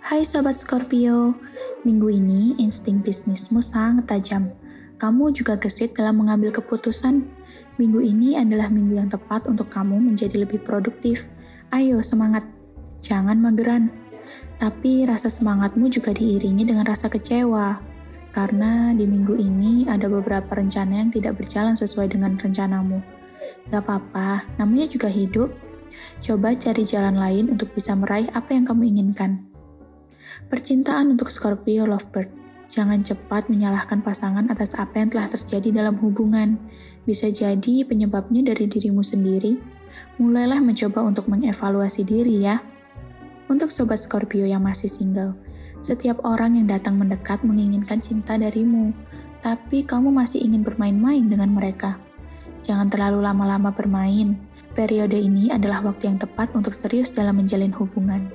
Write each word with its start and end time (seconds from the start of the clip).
Hai 0.00 0.24
Sobat 0.24 0.56
Scorpio, 0.56 1.36
minggu 1.84 2.08
ini 2.08 2.56
insting 2.56 3.04
bisnismu 3.04 3.60
sangat 3.60 4.08
tajam. 4.08 4.48
Kamu 4.96 5.28
juga 5.28 5.60
gesit 5.60 5.92
dalam 5.92 6.24
mengambil 6.24 6.56
keputusan. 6.56 7.20
Minggu 7.76 8.00
ini 8.00 8.32
adalah 8.40 8.72
minggu 8.72 8.96
yang 8.96 9.12
tepat 9.12 9.44
untuk 9.44 9.68
kamu 9.68 10.00
menjadi 10.00 10.40
lebih 10.48 10.64
produktif. 10.64 11.28
Ayo 11.76 12.00
semangat, 12.00 12.48
jangan 13.04 13.44
mageran. 13.44 13.92
Tapi 14.56 15.04
rasa 15.04 15.28
semangatmu 15.28 15.92
juga 15.92 16.16
diiringi 16.16 16.64
dengan 16.64 16.88
rasa 16.88 17.12
kecewa. 17.12 17.76
Karena 18.32 18.96
di 18.96 19.04
minggu 19.04 19.36
ini 19.36 19.84
ada 19.84 20.08
beberapa 20.08 20.56
rencana 20.56 21.04
yang 21.04 21.12
tidak 21.12 21.36
berjalan 21.36 21.76
sesuai 21.76 22.16
dengan 22.16 22.40
rencanamu. 22.40 23.04
Gak 23.68 23.84
apa-apa, 23.84 24.48
namanya 24.56 24.88
juga 24.88 25.12
hidup. 25.12 25.52
Coba 26.24 26.56
cari 26.56 26.88
jalan 26.88 27.20
lain 27.20 27.52
untuk 27.52 27.68
bisa 27.76 27.92
meraih 27.92 28.32
apa 28.32 28.56
yang 28.56 28.64
kamu 28.64 28.96
inginkan. 28.96 29.49
Percintaan 30.50 31.14
untuk 31.14 31.30
Scorpio 31.30 31.86
Lovebird. 31.86 32.30
Jangan 32.70 33.02
cepat 33.02 33.50
menyalahkan 33.50 33.98
pasangan 33.98 34.46
atas 34.46 34.78
apa 34.78 35.02
yang 35.02 35.10
telah 35.10 35.26
terjadi 35.26 35.82
dalam 35.82 35.98
hubungan. 35.98 36.54
Bisa 37.02 37.26
jadi 37.30 37.82
penyebabnya 37.82 38.54
dari 38.54 38.70
dirimu 38.70 39.02
sendiri. 39.02 39.58
Mulailah 40.22 40.62
mencoba 40.62 41.02
untuk 41.02 41.26
mengevaluasi 41.26 42.06
diri 42.06 42.46
ya. 42.46 42.62
Untuk 43.50 43.74
sobat 43.74 43.98
Scorpio 43.98 44.46
yang 44.46 44.62
masih 44.62 44.86
single, 44.86 45.34
setiap 45.82 46.22
orang 46.22 46.54
yang 46.54 46.70
datang 46.70 46.94
mendekat 46.94 47.42
menginginkan 47.42 47.98
cinta 47.98 48.38
darimu, 48.38 48.94
tapi 49.42 49.82
kamu 49.82 50.14
masih 50.14 50.38
ingin 50.38 50.62
bermain-main 50.62 51.26
dengan 51.26 51.50
mereka. 51.50 51.98
Jangan 52.62 52.86
terlalu 52.86 53.26
lama-lama 53.26 53.74
bermain. 53.74 54.38
Periode 54.78 55.18
ini 55.18 55.50
adalah 55.50 55.82
waktu 55.82 56.06
yang 56.06 56.22
tepat 56.22 56.54
untuk 56.54 56.70
serius 56.70 57.10
dalam 57.10 57.42
menjalin 57.42 57.74
hubungan. 57.74 58.30